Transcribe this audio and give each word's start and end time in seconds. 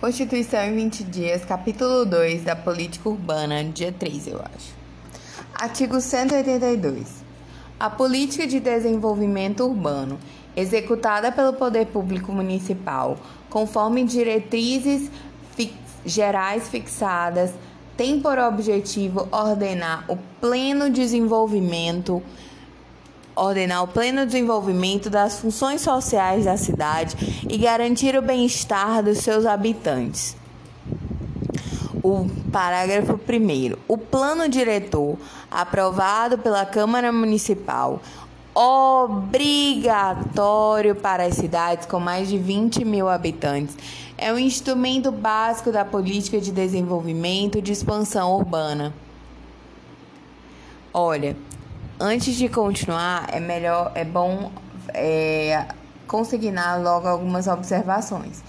Constituição 0.00 0.64
em 0.64 0.74
20 0.76 1.04
dias, 1.04 1.44
capítulo 1.44 2.06
2 2.06 2.44
da 2.44 2.56
Política 2.56 3.10
Urbana, 3.10 3.62
dia 3.62 3.92
3, 3.92 4.28
eu 4.28 4.40
acho. 4.40 4.72
Artigo 5.54 6.00
182. 6.00 7.22
A 7.78 7.90
política 7.90 8.46
de 8.46 8.60
desenvolvimento 8.60 9.62
urbano, 9.62 10.18
executada 10.56 11.30
pelo 11.30 11.52
poder 11.52 11.88
público 11.88 12.32
municipal, 12.32 13.18
conforme 13.50 14.02
diretrizes 14.02 15.10
fix 15.54 15.74
gerais 16.06 16.70
fixadas, 16.70 17.52
tem 17.94 18.22
por 18.22 18.38
objetivo 18.38 19.28
ordenar 19.30 20.06
o 20.08 20.16
pleno 20.40 20.88
desenvolvimento 20.88 22.22
ordenar 23.40 23.82
o 23.82 23.88
pleno 23.88 24.26
desenvolvimento 24.26 25.08
das 25.08 25.38
funções 25.40 25.80
sociais 25.80 26.44
da 26.44 26.58
cidade 26.58 27.16
e 27.48 27.56
garantir 27.56 28.14
o 28.16 28.22
bem-estar 28.22 29.02
dos 29.02 29.18
seus 29.18 29.46
habitantes. 29.46 30.36
O 32.02 32.26
parágrafo 32.52 33.14
1. 33.14 33.18
O 33.88 33.96
plano 33.96 34.46
diretor, 34.48 35.16
aprovado 35.50 36.36
pela 36.38 36.66
Câmara 36.66 37.10
Municipal, 37.10 38.00
obrigatório 38.54 40.94
para 40.94 41.24
as 41.24 41.34
cidades 41.34 41.86
com 41.86 41.98
mais 41.98 42.28
de 42.28 42.36
20 42.36 42.84
mil 42.84 43.08
habitantes, 43.08 43.74
é 44.18 44.30
um 44.32 44.38
instrumento 44.38 45.10
básico 45.10 45.72
da 45.72 45.84
política 45.84 46.40
de 46.40 46.52
desenvolvimento 46.52 47.58
e 47.58 47.62
de 47.62 47.72
expansão 47.72 48.32
urbana. 48.34 48.94
Olha, 50.92 51.36
Antes 52.02 52.36
de 52.36 52.48
continuar, 52.48 53.28
é 53.30 53.38
melhor, 53.38 53.92
é 53.94 54.06
bom 54.06 54.50
é, 54.94 55.66
consignar 56.06 56.82
logo 56.82 57.06
algumas 57.06 57.46
observações. 57.46 58.42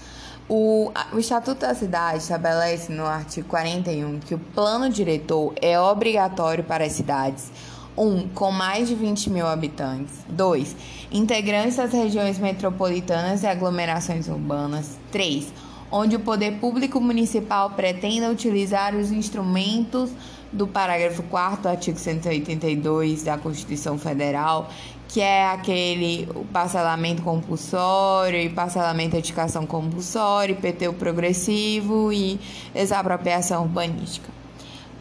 O, 0.48 0.90
o 1.12 1.18
Estatuto 1.18 1.60
da 1.60 1.74
Cidade 1.74 2.22
estabelece 2.22 2.90
no 2.90 3.04
artigo 3.04 3.46
41 3.48 4.20
que 4.20 4.34
o 4.34 4.38
plano 4.38 4.88
diretor 4.88 5.52
é 5.60 5.78
obrigatório 5.78 6.64
para 6.64 6.84
as 6.86 6.92
cidades 6.92 7.52
1. 7.94 8.02
Um, 8.02 8.28
com 8.28 8.50
mais 8.50 8.88
de 8.88 8.94
20 8.94 9.28
mil 9.28 9.46
habitantes. 9.46 10.14
2. 10.30 10.74
Integrantes 11.12 11.76
das 11.76 11.92
regiões 11.92 12.38
metropolitanas 12.38 13.42
e 13.42 13.46
aglomerações 13.46 14.28
urbanas. 14.28 14.98
3 15.10 15.52
onde 15.92 16.16
o 16.16 16.20
poder 16.20 16.52
público 16.52 16.98
municipal 16.98 17.68
pretenda 17.68 18.30
utilizar 18.30 18.96
os 18.96 19.12
instrumentos 19.12 20.10
do 20.52 20.66
parágrafo 20.66 21.22
4 21.24 21.62
do 21.62 21.68
artigo 21.68 21.98
182 21.98 23.22
da 23.22 23.38
Constituição 23.38 23.98
Federal, 23.98 24.68
que 25.08 25.20
é 25.20 25.46
aquele 25.46 26.28
o 26.34 26.44
parcelamento 26.44 27.22
compulsório 27.22 28.38
e 28.38 28.48
parcelamento 28.48 29.20
de 29.20 29.28
educação 29.28 29.66
compulsória, 29.66 30.52
IPTU 30.52 30.92
progressivo 30.94 32.12
e 32.12 32.38
desapropriação 32.74 33.62
urbanística. 33.62 34.28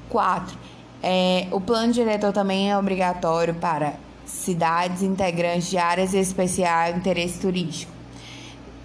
4. 0.10 0.58
É, 1.04 1.48
o 1.52 1.60
plano 1.60 1.92
diretor 1.92 2.32
também 2.32 2.72
é 2.72 2.78
obrigatório 2.78 3.56
para 3.56 3.96
cidades 4.26 5.02
integrantes 5.02 5.70
de 5.70 5.78
áreas 5.78 6.14
especiais 6.14 6.94
de 6.94 7.00
interesse 7.00 7.40
turístico. 7.40 7.92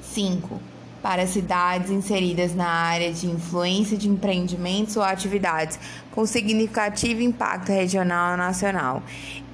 5 0.03 0.76
para 1.07 1.25
cidades 1.25 1.89
inseridas 1.89 2.53
na 2.53 2.67
área 2.67 3.12
de 3.12 3.29
influência 3.29 3.97
de 3.97 4.09
empreendimentos 4.09 4.97
ou 4.97 5.05
atividades 5.05 5.79
com 6.11 6.27
significativo 6.27 7.23
impacto 7.23 7.69
regional 7.69 8.33
ou 8.33 8.37
nacional. 8.37 9.01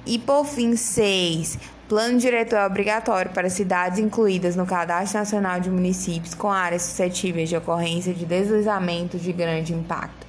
E 0.03 0.17
por 0.17 0.45
fim, 0.45 0.75
6. 0.75 1.59
Plano 1.87 2.17
diretor 2.17 2.55
é 2.55 2.65
obrigatório 2.65 3.29
para 3.29 3.51
cidades 3.51 3.99
incluídas 3.99 4.55
no 4.55 4.65
Cadastro 4.65 5.19
Nacional 5.19 5.59
de 5.59 5.69
Municípios 5.69 6.33
com 6.33 6.51
áreas 6.51 6.81
suscetíveis 6.81 7.49
de 7.49 7.55
ocorrência 7.55 8.15
de 8.15 8.25
deslizamentos 8.25 9.21
de 9.21 9.31
grande 9.31 9.73
impacto, 9.73 10.25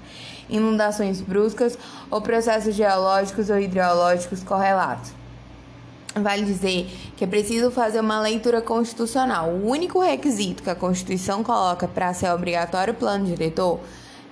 inundações 0.50 1.22
bruscas 1.22 1.78
ou 2.11 2.20
processos 2.20 2.75
geológicos 2.75 3.48
ou 3.48 3.59
hidrológicos 3.59 4.44
correlatos. 4.44 5.23
Vale 6.14 6.44
dizer 6.44 6.88
que 7.16 7.25
é 7.25 7.26
preciso 7.26 7.70
fazer 7.72 7.98
uma 7.98 8.20
leitura 8.20 8.62
constitucional. 8.62 9.50
O 9.50 9.69
único 9.69 10.00
requisito 10.00 10.62
que 10.62 10.70
a 10.70 10.75
Constituição 10.75 11.42
coloca 11.42 11.88
para 11.88 12.14
ser 12.14 12.30
obrigatório 12.30 12.94
o 12.94 12.97
plano 12.97 13.26
diretor 13.26 13.80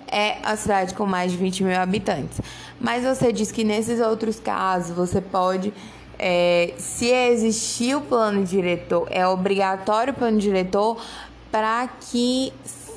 é 0.07 0.37
a 0.45 0.55
cidade 0.57 0.95
com 0.95 1.07
mais 1.07 1.33
de 1.33 1.39
20 1.39 1.65
mil 1.65 1.77
habitantes. 1.77 2.41
Mas 2.81 3.03
você 3.03 3.33
diz 3.33 3.51
que 3.51 3.65
nesses 3.65 4.01
outros 4.01 4.39
casos 4.39 4.95
você 4.95 5.21
pode, 5.21 5.73
é, 6.19 6.75
se 6.79 7.07
existir 7.07 7.97
o 7.97 8.01
plano 8.01 8.45
diretor, 8.45 9.09
é 9.11 9.27
obrigatório 9.27 10.13
o 10.13 10.17
plano 10.17 10.39
diretor 10.39 11.03
para 11.51 11.89
que 11.89 12.53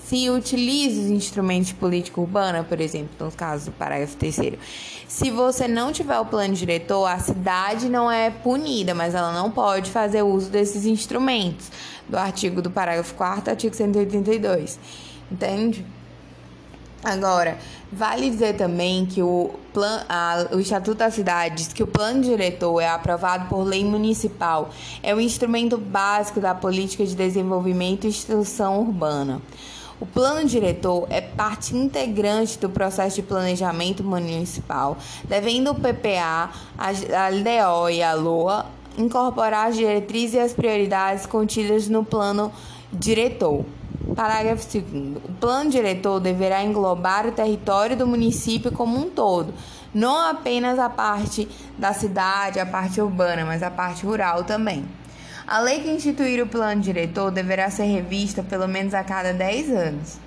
se 0.07 0.29
utilize 0.29 0.99
os 0.99 1.09
instrumentos 1.09 1.69
de 1.69 1.73
política 1.73 2.21
urbana, 2.21 2.63
por 2.63 2.79
exemplo, 2.79 3.25
no 3.25 3.31
caso 3.31 3.65
do 3.65 3.71
parágrafo 3.71 4.15
terceiro. 4.15 4.57
Se 5.07 5.31
você 5.31 5.67
não 5.67 5.91
tiver 5.91 6.19
o 6.19 6.25
plano 6.25 6.53
diretor, 6.53 7.05
a 7.05 7.17
cidade 7.17 7.89
não 7.89 8.11
é 8.11 8.29
punida, 8.29 8.93
mas 8.93 9.15
ela 9.15 9.33
não 9.33 9.49
pode 9.49 9.89
fazer 9.89 10.21
uso 10.21 10.49
desses 10.49 10.85
instrumentos 10.85 11.71
do 12.07 12.17
artigo 12.17 12.61
do 12.61 12.69
parágrafo 12.69 13.15
4 13.15 13.49
artigo 13.49 13.75
182. 13.75 14.79
Entende? 15.31 15.83
Agora, 17.03 17.57
vale 17.91 18.29
dizer 18.29 18.55
também 18.57 19.05
que 19.05 19.21
o, 19.21 19.51
plan, 19.73 20.03
a, 20.07 20.47
o 20.51 20.59
Estatuto 20.59 20.97
da 20.97 21.09
Cidade 21.09 21.55
diz 21.55 21.73
que 21.73 21.83
o 21.83 21.87
plano 21.87 22.21
diretor 22.21 22.79
é 22.79 22.87
aprovado 22.87 23.47
por 23.47 23.63
lei 23.63 23.83
municipal, 23.83 24.69
é 25.01 25.13
o 25.13 25.19
instrumento 25.19 25.77
básico 25.77 26.39
da 26.39 26.53
política 26.53 27.05
de 27.05 27.15
desenvolvimento 27.15 28.05
e 28.05 28.09
instrução 28.09 28.79
urbana. 28.81 29.41
O 29.99 30.05
plano 30.05 30.45
diretor 30.45 31.07
é 31.09 31.21
parte 31.21 31.75
integrante 31.75 32.59
do 32.59 32.69
processo 32.69 33.15
de 33.15 33.21
planejamento 33.21 34.03
municipal, 34.03 34.97
devendo 35.23 35.71
o 35.71 35.75
PPA, 35.75 36.49
a 36.77 37.29
LDO 37.29 37.89
e 37.89 38.03
a 38.03 38.13
LOA 38.13 38.65
incorporar 38.97 39.69
as 39.69 39.77
diretrizes 39.77 40.33
e 40.33 40.39
as 40.39 40.53
prioridades 40.53 41.25
contidas 41.25 41.87
no 41.87 42.03
plano 42.03 42.51
diretor. 42.91 43.63
Parágrafo 44.15 44.67
2. 44.67 45.17
O 45.17 45.33
plano 45.39 45.69
diretor 45.69 46.19
deverá 46.19 46.63
englobar 46.63 47.27
o 47.27 47.31
território 47.31 47.95
do 47.95 48.05
município 48.05 48.71
como 48.71 48.97
um 48.97 49.09
todo, 49.09 49.53
não 49.93 50.29
apenas 50.29 50.77
a 50.77 50.89
parte 50.89 51.47
da 51.77 51.93
cidade, 51.93 52.59
a 52.59 52.65
parte 52.65 52.99
urbana, 52.99 53.45
mas 53.45 53.63
a 53.63 53.71
parte 53.71 54.05
rural 54.05 54.43
também. 54.43 54.85
A 55.47 55.59
lei 55.59 55.79
que 55.81 55.89
instituir 55.89 56.41
o 56.41 56.47
plano 56.47 56.81
diretor 56.81 57.29
deverá 57.29 57.69
ser 57.69 57.83
revista 57.83 58.41
pelo 58.41 58.67
menos 58.67 58.95
a 58.95 59.03
cada 59.03 59.31
10 59.31 59.69
anos. 59.69 60.17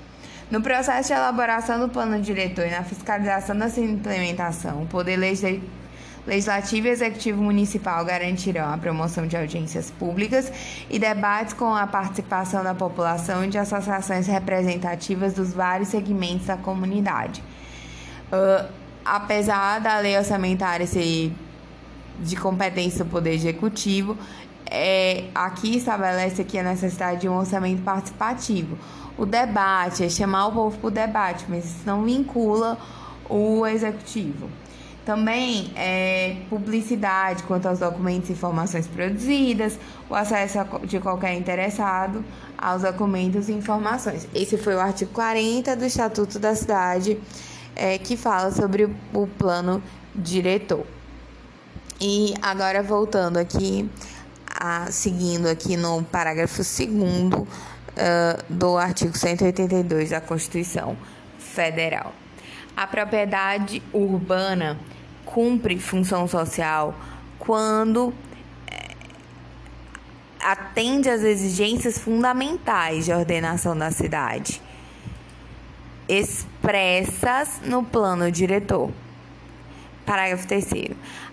No 0.49 0.63
processo 0.63 1.09
de 1.09 1.15
elaboração 1.15 1.81
do 1.81 1.89
plano 1.89 2.21
diretor 2.23 2.67
e 2.67 2.71
na 2.71 2.85
fiscalização 2.85 3.59
da 3.59 3.69
sua 3.69 3.83
implementação, 3.83 4.83
o 4.83 4.87
Poder 4.87 5.17
Legislativo 5.17 6.87
e 6.87 6.91
Executivo 6.91 7.43
Municipal 7.43 8.05
garantirão 8.05 8.73
a 8.73 8.79
promoção 8.79 9.27
de 9.27 9.37
audiências 9.37 9.91
públicas 9.91 10.53
e 10.89 11.01
debates 11.01 11.53
com 11.53 11.75
a 11.75 11.87
participação 11.87 12.63
da 12.63 12.75
população 12.75 13.45
e 13.45 13.49
de 13.49 13.59
associações 13.59 14.29
representativas 14.29 15.35
dos 15.35 15.53
vários 15.53 15.89
segmentos 15.89 16.47
da 16.47 16.57
comunidade. 16.57 17.43
Uh, 18.33 18.73
apesar 19.05 19.81
da 19.81 19.99
lei 19.99 20.17
orçamentária 20.17 20.87
ser 20.87 21.33
de 22.21 22.37
competência 22.37 23.05
do 23.05 23.11
Poder 23.11 23.33
Executivo, 23.33 24.17
é, 24.71 25.25
aqui 25.35 25.77
estabelece 25.77 26.43
aqui 26.43 26.59
a 26.59 26.63
necessidade 26.63 27.23
de 27.23 27.29
um 27.29 27.37
orçamento 27.37 27.83
participativo. 27.83 28.79
O 29.17 29.27
debate 29.27 30.05
é 30.05 30.09
chamar 30.09 30.47
o 30.49 30.53
povo 30.53 30.79
para 30.79 30.89
o 30.89 30.91
debate, 30.91 31.45
mas 31.49 31.65
isso 31.65 31.83
não 31.85 32.05
vincula 32.05 32.79
o 33.29 33.67
executivo. 33.67 34.49
Também 35.05 35.73
é 35.75 36.37
publicidade 36.51 37.43
quanto 37.45 37.67
aos 37.67 37.79
documentos 37.79 38.29
e 38.29 38.33
informações 38.33 38.87
produzidas, 38.87 39.79
o 40.09 40.15
acesso 40.15 40.59
de 40.85 41.01
qualquer 41.01 41.35
interessado 41.35 42.23
aos 42.59 42.83
documentos 42.83 43.49
e 43.49 43.53
informações. 43.53 44.29
Esse 44.35 44.59
foi 44.59 44.75
o 44.75 44.81
artigo 44.81 45.11
40 45.13 45.75
do 45.77 45.87
Estatuto 45.87 46.39
da 46.39 46.55
Cidade, 46.55 47.19
é, 47.75 47.97
que 47.97 48.19
fala 48.19 48.51
sobre 48.51 48.85
o, 48.85 48.95
o 49.15 49.27
plano 49.27 49.83
diretor. 50.15 50.85
E 52.01 52.35
agora 52.43 52.83
voltando 52.83 53.39
aqui 53.39 53.91
a, 54.59 54.91
seguindo 54.91 55.47
aqui 55.47 55.77
no 55.77 56.03
parágrafo 56.03 56.57
2 56.57 56.79
uh, 56.79 57.47
do 58.49 58.77
artigo 58.77 59.17
182 59.17 60.11
da 60.11 60.21
Constituição 60.21 60.97
Federal. 61.39 62.13
A 62.77 62.87
propriedade 62.87 63.83
urbana 63.93 64.79
cumpre 65.25 65.79
função 65.79 66.27
social 66.27 66.95
quando 67.39 68.13
eh, 68.71 68.95
atende 70.41 71.09
às 71.11 71.23
exigências 71.23 71.99
fundamentais 71.99 73.05
de 73.05 73.13
ordenação 73.13 73.77
da 73.77 73.91
cidade, 73.91 74.63
expressas 76.09 77.61
no 77.65 77.83
plano 77.83 78.31
diretor. 78.31 78.91
Parágrafo 80.09 80.47
3. 80.47 80.65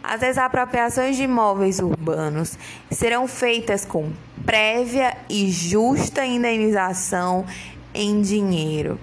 As 0.03 0.19
desapropriações 0.19 1.15
de 1.15 1.23
imóveis 1.23 1.79
urbanos 1.79 2.59
serão 2.91 3.25
feitas 3.25 3.85
com 3.85 4.11
prévia 4.45 5.15
e 5.29 5.49
justa 5.49 6.25
indenização 6.25 7.45
em 7.93 8.21
dinheiro. 8.21 8.99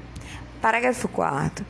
Parágrafo 0.61 1.09
4 1.09 1.65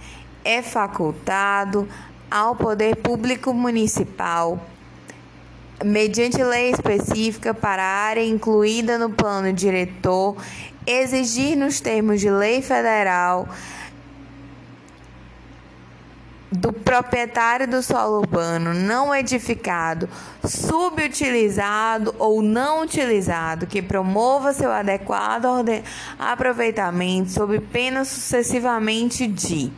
é 0.45 0.63
facultado 0.63 1.89
ao 2.29 2.57
poder 2.57 2.97
público 2.97 3.55
municipal 3.55 4.59
mediante 5.85 6.43
lei 6.43 6.73
específica 6.73 7.55
para 7.55 7.85
a 7.85 8.05
área 8.07 8.25
incluída 8.25 8.99
no 8.99 9.11
plano 9.11 9.53
diretor, 9.53 10.37
exigir 10.85 11.57
nos 11.57 11.81
termos 11.81 12.21
de 12.21 12.31
lei 12.31 12.63
federal 12.63 13.49
do 16.53 16.73
proprietário 16.73 17.67
do 17.67 17.83
solo 17.83 18.19
urbano 18.19 18.75
não 18.75 19.15
edificado, 19.15 20.09
subutilizado 20.45 22.15
ou 22.19 22.43
não 22.43 22.83
utilizado, 22.83 23.67
que 23.67 23.81
promova 23.81 24.53
seu 24.53 24.71
adequado 24.71 25.47
aproveitamento 26.19 27.31
sob 27.31 27.59
pena 27.59 28.05
sucessivamente 28.05 29.27
de 29.27 29.73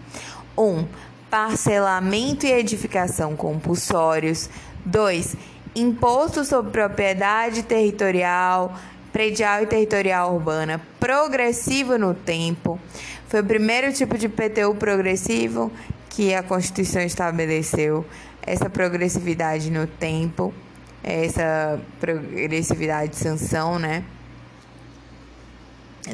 1. 0.56 0.62
Um, 0.62 0.86
parcelamento 1.30 2.46
e 2.46 2.52
edificação 2.52 3.36
compulsórios. 3.36 4.50
2. 4.84 5.36
Imposto 5.74 6.44
sobre 6.44 6.70
propriedade 6.70 7.62
territorial, 7.62 8.76
predial 9.12 9.62
e 9.62 9.66
territorial 9.66 10.34
urbana 10.34 10.80
progressivo 11.00 11.96
no 11.96 12.14
tempo. 12.14 12.78
Foi 13.28 13.40
o 13.40 13.44
primeiro 13.44 13.92
tipo 13.92 14.16
de 14.16 14.28
PTU 14.28 14.74
progressivo 14.76 15.72
que 16.14 16.32
a 16.32 16.42
Constituição 16.42 17.02
estabeleceu 17.02 18.06
essa 18.46 18.70
progressividade 18.70 19.70
no 19.70 19.86
tempo, 19.86 20.54
essa 21.02 21.80
progressividade 21.98 23.12
de 23.12 23.16
sanção, 23.16 23.78
né? 23.78 24.04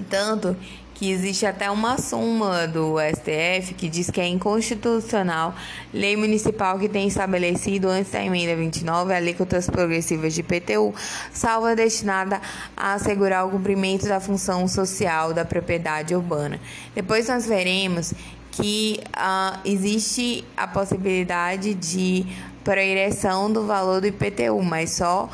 Tanto 0.09 0.57
que 0.95 1.11
existe 1.11 1.47
até 1.47 1.71
uma 1.71 1.99
súmula 1.99 2.69
do 2.69 2.97
STF 2.99 3.75
que 3.75 3.89
diz 3.89 4.11
que 4.11 4.21
é 4.21 4.27
inconstitucional 4.29 5.55
lei 5.95 6.15
municipal 6.17 6.79
que 6.79 6.89
tem 6.89 7.09
estabelecido 7.09 7.89
antes 7.89 8.13
da 8.13 8.23
emenda 8.23 8.55
29 8.55 9.13
alíquotas 9.13 9.69
progressivas 9.69 10.35
de 10.35 10.43
PTU, 10.43 10.95
salvo 11.33 11.67
a 11.67 11.75
destinada 11.75 12.41
a 12.77 12.93
assegurar 12.95 13.47
o 13.47 13.51
cumprimento 13.51 14.07
da 14.07 14.21
função 14.21 14.69
social 14.69 15.33
da 15.33 15.45
propriedade 15.45 16.15
urbana. 16.15 16.61
Depois 16.95 17.29
nós 17.29 17.47
veremos 17.47 18.13
que 18.51 19.01
uh, 19.09 19.59
existe 19.65 20.45
a 20.57 20.67
possibilidade 20.67 21.75
de 21.75 22.27
proireção 22.65 23.51
do 23.53 23.67
valor 23.67 24.01
do 24.01 24.07
IPTU, 24.07 24.63
mas 24.63 24.91
só 24.91 25.29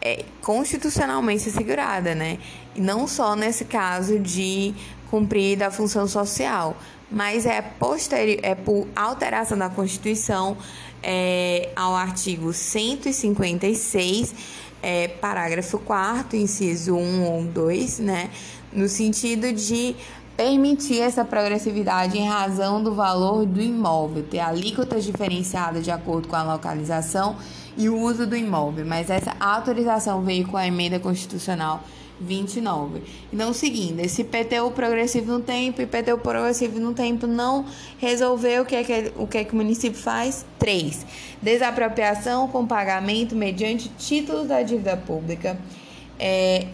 é, 0.00 0.24
constitucionalmente 0.40 1.48
assegurada, 1.48 2.14
né? 2.14 2.38
E 2.74 2.80
não 2.80 3.06
só 3.06 3.34
nesse 3.34 3.64
caso 3.64 4.18
de 4.18 4.74
cumprir 5.10 5.58
da 5.58 5.70
função 5.70 6.06
social, 6.06 6.76
mas 7.10 7.46
é 7.46 7.60
posterior, 7.60 8.38
é 8.42 8.54
por 8.54 8.86
alteração 8.94 9.56
da 9.56 9.68
Constituição 9.68 10.56
é, 11.02 11.70
ao 11.74 11.94
artigo 11.94 12.52
156, 12.52 14.34
é, 14.82 15.08
parágrafo 15.08 15.78
4 15.78 16.36
inciso 16.36 16.94
1 16.94 17.24
ou 17.24 17.44
2, 17.44 17.98
né? 18.00 18.30
No 18.72 18.88
sentido 18.88 19.52
de 19.52 19.96
permitir 20.38 21.00
essa 21.00 21.24
progressividade 21.24 22.16
em 22.16 22.28
razão 22.28 22.80
do 22.80 22.94
valor 22.94 23.44
do 23.44 23.60
imóvel, 23.60 24.22
ter 24.22 24.38
alíquotas 24.38 25.02
diferenciadas 25.02 25.82
de 25.82 25.90
acordo 25.90 26.28
com 26.28 26.36
a 26.36 26.44
localização 26.44 27.34
e 27.76 27.88
o 27.88 28.00
uso 28.00 28.24
do 28.24 28.36
imóvel, 28.36 28.86
mas 28.86 29.10
essa 29.10 29.34
autorização 29.40 30.22
veio 30.22 30.46
com 30.46 30.56
a 30.56 30.64
emenda 30.64 31.00
constitucional 31.00 31.82
29. 32.20 33.02
Então, 33.32 33.52
seguindo, 33.52 33.98
esse 33.98 34.22
PTU 34.22 34.70
progressivo 34.70 35.32
no 35.32 35.40
tempo 35.40 35.82
e 35.82 35.86
PTU 35.86 36.18
progressivo 36.18 36.78
no 36.78 36.94
tempo 36.94 37.26
não 37.26 37.64
resolveu 37.98 38.62
o 38.62 38.64
que 38.64 38.76
é 38.76 38.84
que, 38.84 39.12
o, 39.16 39.26
que, 39.26 39.38
é 39.38 39.44
que 39.44 39.52
o 39.52 39.56
município 39.56 39.98
faz? 39.98 40.46
3. 40.60 41.04
Desapropriação 41.42 42.46
com 42.46 42.64
pagamento 42.64 43.34
mediante 43.34 43.88
títulos 43.98 44.46
da 44.46 44.62
dívida 44.62 44.96
pública. 44.96 45.58
É, 46.16 46.68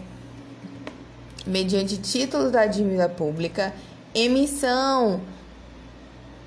mediante 1.46 1.96
títulos 1.98 2.50
da 2.50 2.66
dívida 2.66 3.08
pública, 3.08 3.72
emissão 4.14 5.20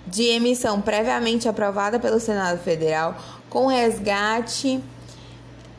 de 0.07 0.23
emissão 0.23 0.81
previamente 0.81 1.49
aprovada 1.49 1.99
pelo 1.99 2.19
Senado 2.19 2.59
Federal, 2.59 3.17
com 3.49 3.67
resgate 3.67 4.81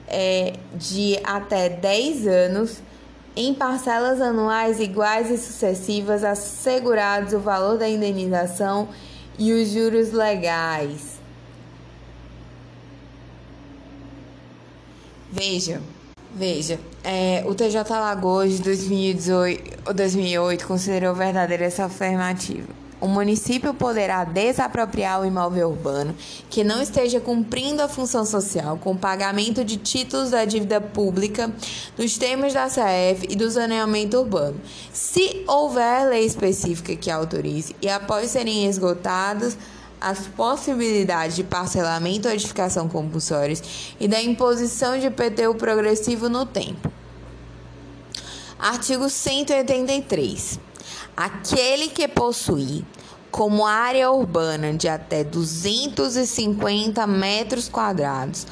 é, 0.06 0.55
de 0.75 1.19
até 1.25 1.69
10 1.69 2.26
anos, 2.26 2.82
em 3.35 3.55
parcelas 3.55 4.20
anuais 4.20 4.81
iguais 4.81 5.31
e 5.31 5.38
sucessivas, 5.38 6.25
assegurados 6.25 7.32
o 7.32 7.38
valor 7.38 7.79
da 7.79 7.88
indenização 7.88 8.88
e 9.38 9.53
os 9.53 9.69
juros 9.69 10.12
legais. 10.12 11.19
Veja. 15.31 15.81
Veja, 16.38 16.79
é, 17.02 17.43
o 17.49 17.52
TJ 17.52 17.93
Alagoas 17.93 18.52
de 18.52 18.62
2018, 18.62 19.93
2008 19.93 20.69
considerou 20.69 21.12
verdadeira 21.12 21.64
essa 21.64 21.87
afirmativa. 21.87 22.69
O 23.00 23.08
município 23.08 23.75
poderá 23.75 24.23
desapropriar 24.23 25.20
o 25.20 25.25
imóvel 25.25 25.70
urbano 25.70 26.14
que 26.49 26.62
não 26.62 26.81
esteja 26.81 27.19
cumprindo 27.19 27.82
a 27.82 27.88
função 27.88 28.25
social 28.25 28.79
com 28.79 28.96
pagamento 28.96 29.64
de 29.64 29.79
títulos 29.79 30.31
da 30.31 30.44
dívida 30.44 30.81
pública 30.81 31.52
nos 31.99 32.17
termos 32.17 32.55
da 32.55 32.69
CF 32.69 33.26
e 33.29 33.35
do 33.35 33.50
saneamento 33.50 34.19
urbano, 34.19 34.61
se 34.93 35.43
houver 35.44 36.08
lei 36.08 36.25
específica 36.25 36.94
que 36.94 37.11
autorize 37.11 37.75
e 37.82 37.88
após 37.88 38.31
serem 38.31 38.67
esgotados 38.67 39.56
as 40.00 40.27
possibilidades 40.27 41.37
de 41.37 41.45
parcelamento 41.45 42.29
ou 42.29 42.35
edificação 42.35 42.89
compulsórios 42.89 43.95
e 43.99 44.06
da 44.06 44.23
imposição 44.23 44.99
de 44.99 45.11
PTU 45.11 45.55
progressivo 45.56 46.29
no 46.29 46.47
tempo. 46.47 46.91
Artigo 48.59 49.09
183. 49.09 50.59
Aquele 51.17 51.89
que 51.89 52.09
possuir 52.09 52.85
como 53.31 53.67
área 53.67 54.11
urbana 54.11 54.73
de 54.73 54.89
até 54.89 55.23
250 55.23 57.06
metros 57.06 57.69
quadrados 57.69 58.47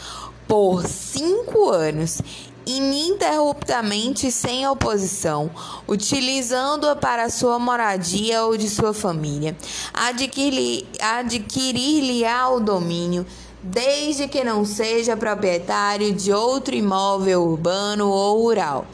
por 0.47 0.87
cinco 0.87 1.71
anos 1.71 2.21
ininterruptamente 2.67 4.33
sem 4.33 4.67
oposição, 4.67 5.51
utilizando-a 5.87 6.97
para 6.97 7.31
sua 7.31 7.59
moradia 7.59 8.43
ou 8.43 8.57
de 8.57 8.69
sua 8.69 8.93
família, 8.93 9.57
adquirir-lhe-á 9.95 12.51
o 12.51 12.59
domínio, 12.59 13.25
desde 13.63 14.27
que 14.29 14.45
não 14.45 14.65
seja 14.65 15.17
proprietário 15.17 16.13
de 16.13 16.33
outro 16.33 16.75
imóvel 16.75 17.43
urbano 17.43 18.09
ou 18.09 18.43
rural. 18.43 18.87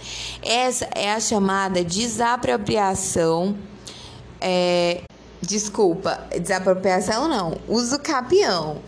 Essa 0.42 0.88
é 0.94 1.12
a 1.12 1.20
chamada 1.20 1.82
desapropriação. 1.82 3.56
É, 4.40 5.02
desculpa, 5.40 6.26
desapropriação 6.40 7.28
não, 7.28 7.58
uso 7.68 7.98
capião 7.98 8.80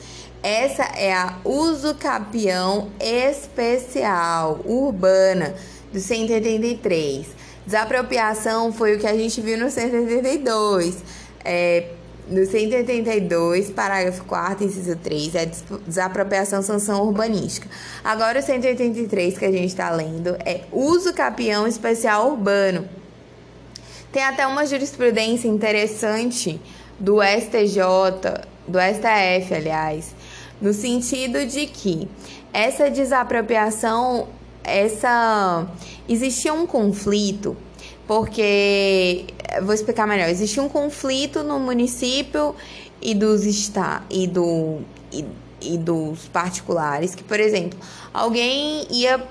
essa 0.44 0.82
é 0.94 1.10
a 1.10 1.38
uso 1.42 1.94
capião 1.94 2.90
especial 3.00 4.60
urbana 4.66 5.54
do 5.90 5.98
183. 5.98 7.28
Desapropriação 7.64 8.70
foi 8.70 8.94
o 8.94 8.98
que 8.98 9.06
a 9.06 9.16
gente 9.16 9.40
viu 9.40 9.56
no 9.56 9.70
182. 9.70 10.98
É, 11.42 11.86
no 12.28 12.44
182, 12.44 13.70
parágrafo 13.70 14.22
4, 14.24 14.66
inciso 14.66 14.96
3, 14.96 15.34
é 15.34 15.50
desapropriação 15.86 16.60
sanção 16.60 17.02
urbanística. 17.02 17.66
Agora, 18.04 18.38
o 18.38 18.42
183 18.42 19.38
que 19.38 19.46
a 19.46 19.50
gente 19.50 19.68
está 19.68 19.90
lendo 19.90 20.36
é 20.44 20.60
uso 20.70 21.14
capião 21.14 21.66
especial 21.66 22.30
urbano. 22.30 22.86
Tem 24.12 24.22
até 24.22 24.46
uma 24.46 24.66
jurisprudência 24.66 25.48
interessante 25.48 26.60
do 27.00 27.22
STJ, 27.22 28.44
do 28.68 28.78
STF, 28.78 29.54
aliás, 29.54 30.14
no 30.61 30.73
sentido 30.73 31.44
de 31.46 31.66
que 31.66 32.08
essa 32.52 32.90
desapropriação, 32.90 34.28
essa 34.62 35.66
existia 36.08 36.52
um 36.52 36.66
conflito, 36.66 37.56
porque 38.06 39.26
vou 39.62 39.75
explicar 39.75 40.06
melhor, 40.06 40.28
existia 40.28 40.62
um 40.62 40.68
conflito 40.68 41.42
no 41.42 41.58
município 41.58 42.54
e 43.00 43.14
dos 43.14 43.44
está 43.44 44.02
e 44.11 44.26
do 44.26 44.80
e, 45.12 45.25
e 45.61 45.78
dos 45.78 46.28
particulares, 46.28 47.14
que 47.14 47.25
por 47.25 47.40
exemplo, 47.40 47.78
alguém 48.12 48.87
ia 48.90 49.23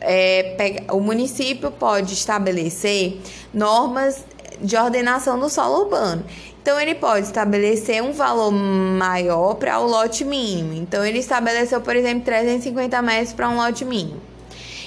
é, 0.00 0.54
pega, 0.56 0.94
o 0.94 1.00
município 1.00 1.70
pode 1.70 2.14
estabelecer 2.14 3.20
normas 3.52 4.24
de 4.60 4.76
ordenação 4.76 5.38
do 5.38 5.48
solo 5.48 5.84
urbano. 5.84 6.24
Então, 6.64 6.80
ele 6.80 6.94
pode 6.94 7.26
estabelecer 7.26 8.02
um 8.02 8.14
valor 8.14 8.50
maior 8.50 9.52
para 9.56 9.78
o 9.80 9.86
lote 9.86 10.24
mínimo. 10.24 10.72
Então, 10.72 11.04
ele 11.04 11.18
estabeleceu, 11.18 11.78
por 11.82 11.94
exemplo, 11.94 12.24
350 12.24 13.02
metros 13.02 13.34
para 13.34 13.50
um 13.50 13.56
lote 13.56 13.84
mínimo. 13.84 14.18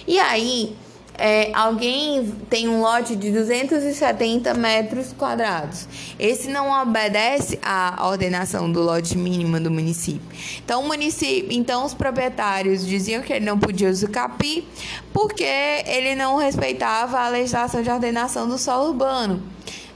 E 0.08 0.18
aí, 0.18 0.76
é, 1.14 1.52
alguém 1.54 2.34
tem 2.50 2.68
um 2.68 2.82
lote 2.82 3.16
de 3.16 3.30
270 3.32 4.56
metros 4.56 5.14
quadrados. 5.14 5.88
Esse 6.18 6.50
não 6.50 6.82
obedece 6.82 7.60
à 7.62 8.08
ordenação 8.08 8.72
do 8.72 8.82
lote 8.82 9.16
mínimo 9.16 9.60
do 9.60 9.70
município. 9.70 10.28
Então, 10.66 10.82
o 10.82 10.88
município, 10.88 11.52
então 11.52 11.86
os 11.86 11.94
proprietários 11.94 12.88
diziam 12.88 13.22
que 13.22 13.32
ele 13.32 13.46
não 13.46 13.60
podia 13.60 13.92
usar 13.92 14.08
capi 14.08 14.68
porque 15.14 15.44
ele 15.86 16.16
não 16.16 16.38
respeitava 16.38 17.20
a 17.20 17.30
legislação 17.30 17.84
de 17.84 17.90
ordenação 17.92 18.50
do 18.50 18.58
solo 18.58 18.90
urbano, 18.90 19.44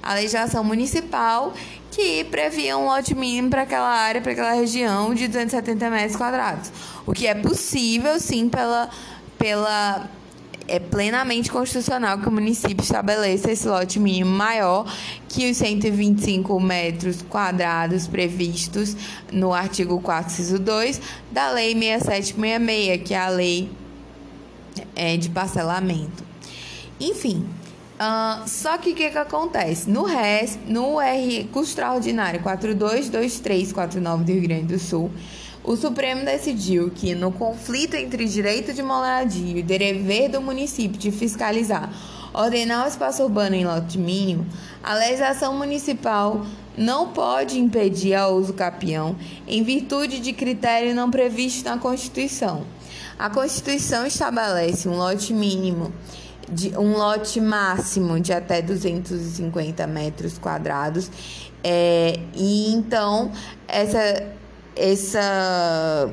a 0.02 0.14
legislação 0.14 0.64
municipal 0.64 1.54
que 1.92 2.24
previa 2.26 2.78
um 2.78 2.86
lote 2.86 3.14
mínimo 3.14 3.50
para 3.50 3.64
aquela 3.64 3.90
área, 3.90 4.22
para 4.22 4.32
aquela 4.32 4.54
região 4.54 5.14
de 5.14 5.28
270 5.28 5.90
metros 5.90 6.16
quadrados. 6.16 6.72
O 7.06 7.14
que 7.14 7.28
é 7.28 7.36
possível, 7.36 8.20
sim, 8.20 8.48
pela, 8.48 8.90
pela 9.38 10.10
é 10.68 10.80
plenamente 10.80 11.52
constitucional 11.52 12.20
que 12.20 12.30
o 12.30 12.32
município 12.32 12.82
estabeleça 12.82 13.52
esse 13.52 13.68
lote 13.68 14.00
mínimo 14.00 14.32
maior 14.32 14.86
que 15.28 15.52
os 15.52 15.58
125 15.58 16.58
metros 16.62 17.22
quadrados 17.24 18.08
previstos 18.08 18.96
no 19.32 19.54
artigo 19.54 20.00
4, 20.00 20.32
inciso 20.32 20.60
2 20.60 21.02
da 21.30 21.52
Lei 21.52 21.74
6766, 21.74 23.04
que 23.04 23.14
é 23.14 23.20
a 23.20 23.30
lei 23.30 23.70
é, 24.96 25.18
de 25.18 25.30
parcelamento. 25.30 26.24
Enfim, 27.00 27.46
uh, 28.02 28.48
só 28.48 28.78
que 28.78 28.92
o 28.92 28.96
que, 28.96 29.10
que 29.12 29.18
acontece? 29.18 29.90
No 29.90 30.04
RES, 30.04 30.58
no 30.68 31.00
R 31.00 31.50
extraordinário 31.56 32.42
422349 32.42 34.24
do 34.24 34.32
Rio 34.32 34.42
Grande 34.42 34.74
do 34.74 34.80
Sul, 34.80 35.12
o 35.64 35.76
Supremo 35.76 36.26
decidiu 36.26 36.90
que, 36.90 37.14
no 37.14 37.32
conflito 37.32 37.96
entre 37.96 38.26
direito 38.26 38.74
de 38.74 38.82
moradia 38.82 39.60
e 39.60 39.62
dever 39.62 40.30
do 40.30 40.42
município 40.42 40.98
de 41.00 41.12
fiscalizar, 41.12 41.94
ordenar 42.34 42.86
o 42.86 42.88
espaço 42.88 43.22
urbano 43.22 43.56
em 43.56 43.66
lote 43.66 43.98
mínimo, 44.00 44.46
a 44.82 44.96
legislação 44.96 45.56
municipal 45.56 46.46
não 46.78 47.10
pode 47.10 47.60
impedir 47.60 48.18
o 48.18 48.30
uso 48.30 48.54
capião 48.54 49.16
em 49.48 49.62
virtude 49.62 50.20
de 50.20 50.34
critério 50.34 50.96
não 50.96 51.12
previsto 51.12 51.70
na 51.70 51.78
Constituição. 51.78 52.66
A 53.20 53.30
Constituição 53.30 54.06
estabelece 54.06 54.90
um 54.90 54.98
lote 54.98 55.34
mínimo 55.34 55.94
de 56.52 56.78
um 56.78 56.98
lote 56.98 57.40
máximo 57.40 58.20
de 58.20 58.34
até 58.34 58.62
250 58.62 59.88
metros 59.88 60.38
quadrados. 60.38 61.10
É, 61.64 62.20
e 62.34 62.74
então 62.74 63.32
essa 63.68 64.34
essa 64.76 66.12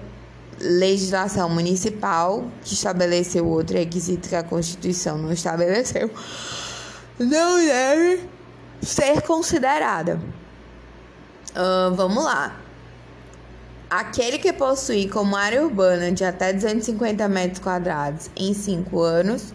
legislação 0.61 1.49
municipal 1.49 2.45
que 2.62 2.75
estabeleceu 2.75 3.47
outro 3.47 3.76
requisito 3.76 4.28
que 4.28 4.35
a 4.35 4.42
Constituição 4.42 5.16
não 5.16 5.33
estabeleceu 5.33 6.11
não 7.18 7.59
deve 7.64 8.28
ser 8.83 9.23
considerada. 9.23 10.21
Uh, 11.50 11.95
vamos 11.95 12.25
lá. 12.25 12.57
Aquele 13.90 14.38
que 14.38 14.52
possui 14.52 15.09
como 15.09 15.35
área 15.35 15.64
urbana 15.64 16.12
de 16.12 16.25
até 16.25 16.52
250 16.52 17.26
metros 17.28 17.59
quadrados 17.59 18.30
em 18.37 18.52
5 18.52 19.00
anos 19.00 19.54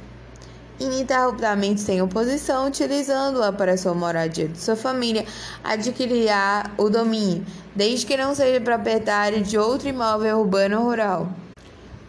ininterruptamente 0.85 1.81
sem 1.81 2.01
oposição, 2.01 2.67
utilizando-a 2.67 3.51
para 3.51 3.77
sua 3.77 3.93
moradia 3.93 4.47
de 4.47 4.59
sua 4.59 4.75
família, 4.75 5.25
adquirirá 5.63 6.71
o 6.77 6.89
domínio, 6.89 7.45
desde 7.75 8.05
que 8.05 8.17
não 8.17 8.35
seja 8.35 8.61
proprietário 8.61 9.41
de 9.43 9.57
outro 9.57 9.89
imóvel 9.89 10.39
urbano 10.39 10.79
ou 10.79 10.85
rural. 10.85 11.29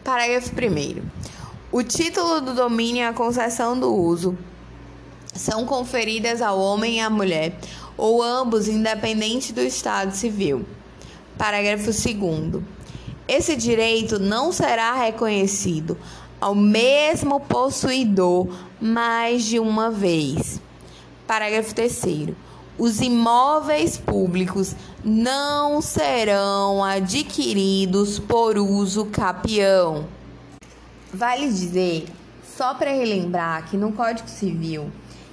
Parágrafo 0.02 0.50
1. 0.50 1.02
O 1.72 1.82
título 1.82 2.40
do 2.40 2.54
domínio 2.54 3.00
e 3.00 3.04
a 3.04 3.12
concessão 3.12 3.78
do 3.78 3.92
uso 3.92 4.36
são 5.34 5.64
conferidas 5.64 6.40
ao 6.42 6.58
homem 6.58 6.98
e 6.98 7.00
à 7.00 7.10
mulher, 7.10 7.58
ou 7.96 8.22
ambos, 8.22 8.68
independente 8.68 9.52
do 9.52 9.60
estado 9.60 10.14
civil. 10.14 10.64
Parágrafo 11.36 11.86
2. 11.86 12.62
Esse 13.26 13.56
direito 13.56 14.18
não 14.18 14.52
será 14.52 14.94
reconhecido 14.94 15.96
ao 16.44 16.54
mesmo 16.54 17.40
possuidor 17.40 18.54
mais 18.78 19.44
de 19.44 19.58
uma 19.58 19.90
vez. 19.90 20.60
Parágrafo 21.26 21.74
3. 21.74 22.34
Os 22.76 23.00
imóveis 23.00 23.96
públicos 23.96 24.76
não 25.02 25.80
serão 25.80 26.84
adquiridos 26.84 28.18
por 28.18 28.58
uso 28.58 29.06
capião. 29.06 30.06
Vale 31.10 31.46
dizer, 31.46 32.08
só 32.54 32.74
para 32.74 32.90
relembrar, 32.90 33.70
que 33.70 33.78
no 33.78 33.92
Código 33.92 34.28
Civil 34.28 34.92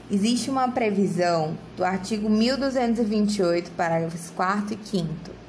existe 0.09 0.49
uma 0.49 0.69
previsão 0.69 1.57
do 1.75 1.83
artigo 1.83 2.29
1228, 2.29 3.71
parágrafos 3.71 4.29
4 4.33 4.79
e 4.81 4.87
5 4.87 5.41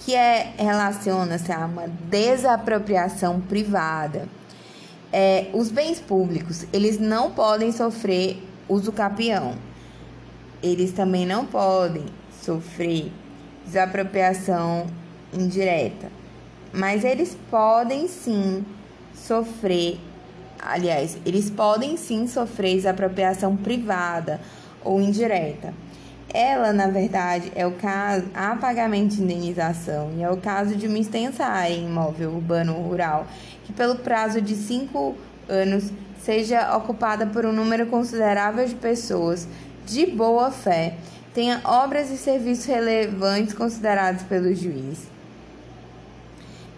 que 0.00 0.14
é, 0.14 0.54
relaciona-se 0.56 1.50
a 1.50 1.66
uma 1.66 1.88
desapropriação 1.88 3.40
privada 3.40 4.28
é, 5.12 5.48
os 5.52 5.70
bens 5.70 6.00
públicos, 6.00 6.66
eles 6.72 6.98
não 6.98 7.30
podem 7.30 7.72
sofrer 7.72 8.42
uso 8.68 8.92
capião. 8.92 9.54
Eles 10.62 10.92
também 10.92 11.24
não 11.24 11.46
podem 11.46 12.06
sofrer 12.42 13.12
desapropriação 13.64 14.86
indireta. 15.32 16.10
Mas 16.72 17.04
eles 17.04 17.36
podem 17.50 18.08
sim 18.08 18.64
sofrer, 19.14 19.98
aliás, 20.60 21.16
eles 21.24 21.50
podem 21.50 21.96
sim 21.96 22.26
sofrer 22.26 22.76
desapropriação 22.76 23.56
privada 23.56 24.40
ou 24.84 25.00
indireta. 25.00 25.72
Ela, 26.32 26.72
na 26.72 26.88
verdade, 26.88 27.52
é 27.54 27.66
o 27.66 27.72
caso, 27.72 28.26
há 28.34 28.56
pagamento 28.56 29.14
de 29.16 29.22
indenização 29.22 30.12
e 30.16 30.22
é 30.22 30.30
o 30.30 30.36
caso 30.36 30.74
de 30.74 30.86
uma 30.86 30.98
extensa 30.98 31.44
área 31.44 31.74
imóvel 31.74 32.32
urbano 32.32 32.76
ou 32.76 32.82
rural 32.82 33.26
que, 33.64 33.72
pelo 33.72 33.96
prazo 33.96 34.40
de 34.40 34.54
cinco 34.54 35.14
anos, 35.48 35.92
seja 36.20 36.76
ocupada 36.76 37.26
por 37.26 37.46
um 37.46 37.52
número 37.52 37.86
considerável 37.86 38.66
de 38.66 38.74
pessoas 38.74 39.46
de 39.86 40.06
boa 40.06 40.50
fé, 40.50 40.94
tenha 41.32 41.60
obras 41.64 42.10
e 42.10 42.16
serviços 42.16 42.64
relevantes 42.64 43.54
considerados 43.54 44.22
pelo 44.24 44.52
juiz. 44.54 45.06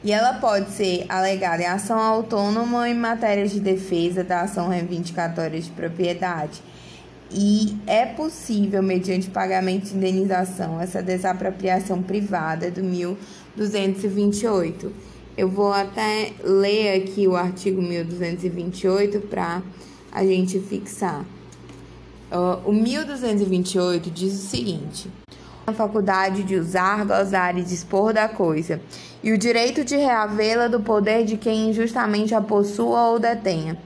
E 0.05 0.13
ela 0.13 0.35
pode 0.35 0.71
ser 0.71 1.07
alegada 1.09 1.63
em 1.63 1.67
ação 1.67 1.99
autônoma 1.99 2.89
em 2.89 2.95
matéria 2.95 3.47
de 3.49 3.59
defesa 3.59 4.23
da 4.23 4.43
ação 4.43 4.69
reivindicatória 4.69 5.59
de 5.59 5.71
propriedade 5.71 6.63
e 7.31 7.77
é 7.87 8.07
possível, 8.07 8.83
mediante 8.83 9.29
pagamento 9.29 9.91
de 9.91 9.97
indenização, 9.97 10.81
essa 10.81 11.03
desapropriação 11.03 12.03
privada 12.03 12.71
do 12.71 12.83
1228. 12.83 14.91
Eu 15.37 15.47
vou 15.49 15.71
até 15.73 16.33
ler 16.43 17.03
aqui 17.03 17.29
o 17.29 17.37
artigo 17.37 17.83
1228 17.83 19.21
para 19.21 19.63
a 20.11 20.25
gente 20.25 20.59
fixar. 20.59 21.23
O 22.65 22.73
1228 22.73 24.11
diz 24.11 24.33
o 24.35 24.49
seguinte: 24.49 25.11
a 25.67 25.73
faculdade 25.73 26.43
de 26.43 26.57
usar, 26.57 27.05
gozar 27.05 27.59
e 27.59 27.63
dispor 27.63 28.15
da 28.15 28.27
coisa, 28.27 28.81
e 29.23 29.33
o 29.33 29.39
direito 29.39 29.85
de 29.85 29.97
reavê-la 29.97 30.67
do 30.67 30.81
poder 30.81 31.25
de 31.25 31.37
quem 31.37 31.69
injustamente 31.71 32.35
a 32.35 32.41
possua 32.41 33.09
ou 33.09 33.19
detenha. 33.19 33.77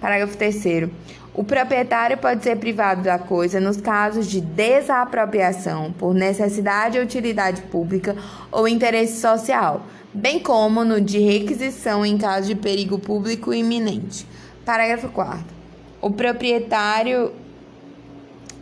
Parágrafo 0.00 0.36
3. 0.36 0.88
O 1.34 1.44
proprietário 1.44 2.18
pode 2.18 2.42
ser 2.42 2.56
privado 2.56 3.02
da 3.02 3.18
coisa 3.18 3.60
nos 3.60 3.76
casos 3.80 4.26
de 4.26 4.40
desapropriação 4.40 5.92
por 5.92 6.12
necessidade 6.12 6.98
ou 6.98 7.04
utilidade 7.04 7.62
pública 7.62 8.16
ou 8.50 8.66
interesse 8.66 9.20
social, 9.20 9.86
bem 10.12 10.40
como 10.40 10.84
no 10.84 11.00
de 11.00 11.18
requisição 11.20 12.04
em 12.04 12.18
caso 12.18 12.48
de 12.48 12.54
perigo 12.56 12.98
público 12.98 13.54
iminente. 13.54 14.26
Parágrafo 14.64 15.08
4. 15.10 15.44
O 16.00 16.10
proprietário 16.10 17.32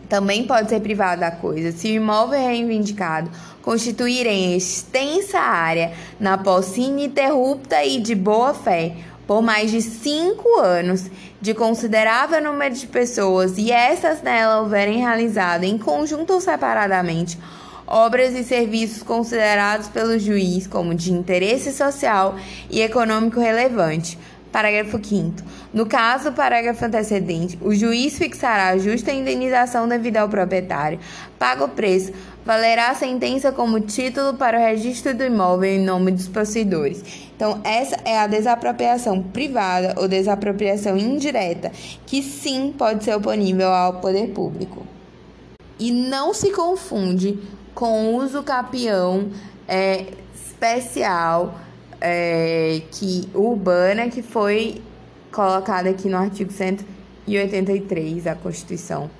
também 0.09 0.47
pode 0.47 0.69
ser 0.69 0.81
privado 0.81 1.21
da 1.21 1.31
coisa 1.31 1.73
se 1.73 1.89
o 1.89 1.95
imóvel 1.95 2.41
reivindicado 2.41 3.31
constituir 3.63 4.27
em 4.27 4.57
extensa 4.57 5.39
área 5.39 5.93
na 6.21 6.39
posse 6.39 6.83
ininterrupta 6.83 7.83
e 7.85 8.01
de 8.01 8.15
boa 8.15 8.55
fé 8.55 8.97
por 9.27 9.43
mais 9.43 9.71
de 9.71 9.83
cinco 9.83 10.59
anos 10.59 11.11
de 11.41 11.53
considerável 11.53 12.43
número 12.43 12.75
de 12.75 12.87
pessoas 12.87 13.59
e 13.59 13.73
essas 13.73 14.23
nela 14.23 14.61
houverem 14.61 14.99
realizado 14.99 15.65
em 15.65 15.77
conjunto 15.77 16.33
ou 16.33 16.41
separadamente 16.41 17.39
obras 17.87 18.35
e 18.35 18.43
serviços 18.43 19.03
considerados 19.03 19.89
pelo 19.89 20.19
juiz 20.19 20.67
como 20.67 20.95
de 20.95 21.13
interesse 21.13 21.73
social 21.73 22.37
e 22.69 22.81
econômico 22.83 23.39
relevante, 23.39 24.19
Parágrafo 24.51 24.99
5. 25.03 25.43
No 25.73 25.87
caso 25.87 26.31
do 26.31 26.37
parágrafo 26.37 26.85
antecedente, 26.85 27.59
o 27.61 27.75
juiz 27.75 28.17
fixará 28.17 28.69
a 28.69 28.79
justa 28.79 29.13
indenização 29.13 29.87
devida 29.87 30.21
ao 30.21 30.29
proprietário, 30.29 30.99
paga 31.39 31.65
o 31.65 31.69
preço, 31.69 32.13
valerá 32.47 32.91
a 32.91 32.95
sentença 32.95 33.51
como 33.51 33.81
título 33.81 34.35
para 34.35 34.57
o 34.57 34.63
registro 34.63 35.13
do 35.13 35.25
imóvel 35.25 35.69
em 35.69 35.85
nome 35.85 36.13
dos 36.13 36.29
possuidores. 36.29 37.03
Então, 37.35 37.61
essa 37.65 37.97
é 38.05 38.17
a 38.17 38.29
desapropriação 38.29 39.21
privada 39.21 39.97
ou 39.99 40.07
desapropriação 40.07 40.97
indireta, 40.97 41.73
que 42.07 42.23
sim 42.23 42.73
pode 42.79 43.03
ser 43.03 43.17
oponível 43.17 43.69
ao 43.69 43.95
poder 43.95 44.29
público. 44.29 44.87
E 45.77 45.91
não 45.91 46.33
se 46.33 46.53
confunde 46.53 47.37
com 47.75 48.15
o 48.15 48.17
uso 48.17 48.45
capião 48.45 49.29
é, 49.67 50.07
especial 50.33 51.59
é, 52.01 52.81
que 52.93 53.29
urbana 53.35 54.09
que 54.09 54.23
foi 54.23 54.81
colocada 55.33 55.91
aqui 55.91 56.09
no 56.09 56.17
artigo 56.17 56.53
183 56.53 58.23
da 58.23 58.37
Constituição 58.37 59.11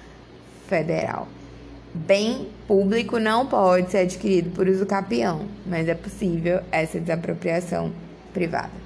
Federal. 0.69 1.29
Bem 1.97 2.49
público 2.69 3.19
não 3.19 3.47
pode 3.47 3.91
ser 3.91 3.99
adquirido 3.99 4.51
por 4.51 4.69
uso 4.69 4.85
capião, 4.85 5.47
mas 5.65 5.89
é 5.89 5.95
possível 5.95 6.61
essa 6.71 7.01
desapropriação 7.01 7.91
privada. 8.35 8.86